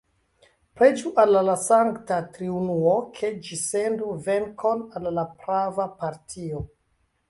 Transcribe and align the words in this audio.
Preĝu 0.79 1.11
al 1.23 1.33
la 1.49 1.55
Sankta 1.65 2.17
Triunuo, 2.39 2.97
ke 3.21 3.33
Ĝi 3.45 3.61
sendu 3.69 4.11
venkon 4.27 4.85
al 5.03 5.15
la 5.23 5.31
prava 5.47 5.91
partio! 6.05 6.69